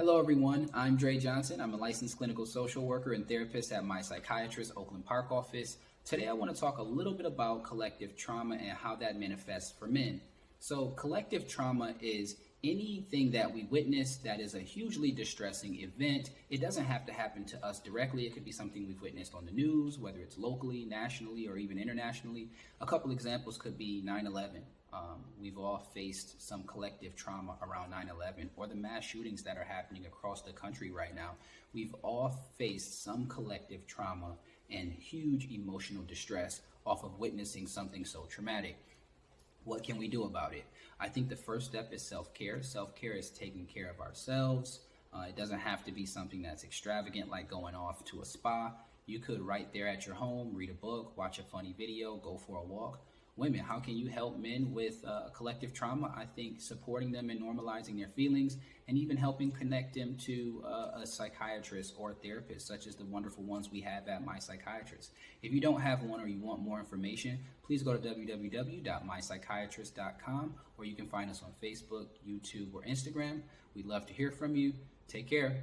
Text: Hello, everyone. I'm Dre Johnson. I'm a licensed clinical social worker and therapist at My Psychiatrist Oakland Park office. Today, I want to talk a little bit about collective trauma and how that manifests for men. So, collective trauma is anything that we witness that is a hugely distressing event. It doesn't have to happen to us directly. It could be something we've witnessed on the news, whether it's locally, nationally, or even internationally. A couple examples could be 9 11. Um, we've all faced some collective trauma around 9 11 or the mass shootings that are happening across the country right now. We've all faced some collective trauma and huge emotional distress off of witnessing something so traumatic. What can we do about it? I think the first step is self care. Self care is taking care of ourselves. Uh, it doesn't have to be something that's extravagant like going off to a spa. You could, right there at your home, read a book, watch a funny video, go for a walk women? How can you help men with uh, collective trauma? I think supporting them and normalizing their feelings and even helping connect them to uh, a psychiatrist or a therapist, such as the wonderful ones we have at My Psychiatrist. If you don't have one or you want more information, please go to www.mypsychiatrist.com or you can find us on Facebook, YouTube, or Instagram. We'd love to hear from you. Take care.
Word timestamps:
Hello, 0.00 0.18
everyone. 0.18 0.70
I'm 0.72 0.96
Dre 0.96 1.18
Johnson. 1.18 1.60
I'm 1.60 1.74
a 1.74 1.76
licensed 1.76 2.16
clinical 2.16 2.46
social 2.46 2.86
worker 2.86 3.12
and 3.12 3.28
therapist 3.28 3.70
at 3.70 3.84
My 3.84 4.00
Psychiatrist 4.00 4.72
Oakland 4.74 5.04
Park 5.04 5.30
office. 5.30 5.76
Today, 6.06 6.26
I 6.26 6.32
want 6.32 6.54
to 6.54 6.58
talk 6.58 6.78
a 6.78 6.82
little 6.82 7.12
bit 7.12 7.26
about 7.26 7.64
collective 7.64 8.16
trauma 8.16 8.54
and 8.54 8.70
how 8.70 8.96
that 8.96 9.20
manifests 9.20 9.78
for 9.78 9.86
men. 9.86 10.22
So, 10.58 10.86
collective 10.92 11.46
trauma 11.46 11.96
is 12.00 12.36
anything 12.64 13.30
that 13.32 13.52
we 13.52 13.64
witness 13.64 14.16
that 14.24 14.40
is 14.40 14.54
a 14.54 14.60
hugely 14.60 15.10
distressing 15.10 15.78
event. 15.80 16.30
It 16.48 16.62
doesn't 16.62 16.86
have 16.86 17.04
to 17.04 17.12
happen 17.12 17.44
to 17.44 17.62
us 17.62 17.78
directly. 17.78 18.24
It 18.24 18.32
could 18.32 18.46
be 18.46 18.52
something 18.52 18.86
we've 18.86 19.02
witnessed 19.02 19.34
on 19.34 19.44
the 19.44 19.52
news, 19.52 19.98
whether 19.98 20.20
it's 20.20 20.38
locally, 20.38 20.86
nationally, 20.86 21.46
or 21.46 21.58
even 21.58 21.78
internationally. 21.78 22.48
A 22.80 22.86
couple 22.86 23.10
examples 23.10 23.58
could 23.58 23.76
be 23.76 24.00
9 24.02 24.26
11. 24.26 24.62
Um, 24.92 25.24
we've 25.40 25.58
all 25.58 25.78
faced 25.94 26.46
some 26.46 26.64
collective 26.64 27.14
trauma 27.14 27.54
around 27.62 27.90
9 27.90 28.10
11 28.10 28.50
or 28.56 28.66
the 28.66 28.74
mass 28.74 29.04
shootings 29.04 29.42
that 29.44 29.56
are 29.56 29.64
happening 29.64 30.06
across 30.06 30.42
the 30.42 30.52
country 30.52 30.90
right 30.90 31.14
now. 31.14 31.36
We've 31.72 31.94
all 32.02 32.36
faced 32.58 33.04
some 33.04 33.26
collective 33.26 33.86
trauma 33.86 34.34
and 34.68 34.92
huge 34.92 35.48
emotional 35.50 36.02
distress 36.02 36.62
off 36.84 37.04
of 37.04 37.18
witnessing 37.18 37.68
something 37.68 38.04
so 38.04 38.26
traumatic. 38.28 38.76
What 39.64 39.84
can 39.84 39.96
we 39.96 40.08
do 40.08 40.24
about 40.24 40.54
it? 40.54 40.64
I 40.98 41.08
think 41.08 41.28
the 41.28 41.36
first 41.36 41.66
step 41.66 41.92
is 41.92 42.02
self 42.02 42.34
care. 42.34 42.62
Self 42.62 42.96
care 42.96 43.12
is 43.12 43.30
taking 43.30 43.66
care 43.66 43.90
of 43.90 44.00
ourselves. 44.00 44.80
Uh, 45.12 45.26
it 45.28 45.36
doesn't 45.36 45.58
have 45.60 45.84
to 45.84 45.92
be 45.92 46.06
something 46.06 46.42
that's 46.42 46.64
extravagant 46.64 47.30
like 47.30 47.48
going 47.48 47.74
off 47.74 48.04
to 48.06 48.22
a 48.22 48.24
spa. 48.24 48.72
You 49.06 49.18
could, 49.18 49.40
right 49.40 49.72
there 49.72 49.88
at 49.88 50.06
your 50.06 50.14
home, 50.14 50.52
read 50.54 50.70
a 50.70 50.74
book, 50.74 51.16
watch 51.16 51.38
a 51.40 51.42
funny 51.42 51.74
video, 51.76 52.16
go 52.16 52.36
for 52.36 52.58
a 52.58 52.62
walk 52.62 53.00
women? 53.40 53.60
How 53.60 53.80
can 53.80 53.96
you 53.96 54.08
help 54.08 54.38
men 54.38 54.72
with 54.72 55.04
uh, 55.04 55.30
collective 55.34 55.72
trauma? 55.72 56.14
I 56.16 56.26
think 56.26 56.60
supporting 56.60 57.10
them 57.10 57.28
and 57.30 57.40
normalizing 57.40 57.98
their 57.98 58.06
feelings 58.08 58.58
and 58.86 58.96
even 58.98 59.16
helping 59.16 59.50
connect 59.50 59.94
them 59.94 60.16
to 60.26 60.62
uh, 60.66 61.00
a 61.00 61.06
psychiatrist 61.06 61.94
or 61.96 62.10
a 62.10 62.14
therapist, 62.14 62.66
such 62.66 62.86
as 62.86 62.96
the 62.96 63.04
wonderful 63.04 63.42
ones 63.42 63.70
we 63.72 63.80
have 63.80 64.06
at 64.08 64.22
My 64.24 64.38
Psychiatrist. 64.38 65.12
If 65.42 65.52
you 65.52 65.60
don't 65.60 65.80
have 65.80 66.02
one 66.02 66.20
or 66.20 66.28
you 66.28 66.40
want 66.40 66.60
more 66.60 66.78
information, 66.78 67.38
please 67.64 67.82
go 67.82 67.96
to 67.96 67.98
www.mypsychiatrist.com 67.98 70.54
or 70.76 70.84
you 70.84 70.94
can 70.94 71.08
find 71.08 71.30
us 71.30 71.42
on 71.42 71.52
Facebook, 71.62 72.08
YouTube, 72.28 72.74
or 72.74 72.82
Instagram. 72.82 73.40
We'd 73.74 73.86
love 73.86 74.04
to 74.06 74.12
hear 74.12 74.30
from 74.30 74.54
you. 74.54 74.74
Take 75.08 75.30
care. 75.30 75.62